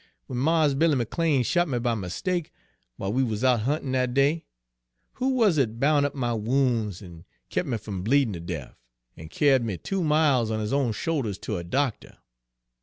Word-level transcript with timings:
W'en 0.27 0.35
Mars 0.41 0.73
Billy 0.73 0.95
McLean 0.95 1.43
shot 1.43 1.67
me 1.67 1.77
by 1.77 1.93
mistake, 1.93 2.51
w'ile 2.97 3.13
we 3.13 3.21
wuz 3.21 3.43
out 3.43 3.59
huntin' 3.59 3.91
dat 3.91 4.15
day, 4.15 4.45
who 5.19 5.35
wuz 5.35 5.59
it 5.59 5.79
boun' 5.79 6.05
up 6.05 6.15
my 6.15 6.33
woun's 6.33 7.03
an' 7.03 7.23
kep' 7.51 7.67
me 7.67 7.77
from 7.77 8.03
bleedin' 8.03 8.33
ter 8.33 8.39
def, 8.39 8.75
an' 9.15 9.29
kyar'ed 9.29 9.61
me 9.63 9.77
two 9.77 10.03
miles 10.03 10.49
on 10.49 10.59
his 10.59 10.73
own 10.73 10.91
shoulders 10.91 11.37
ter 11.37 11.59
a 11.59 11.63
doctuh?" 11.63 12.15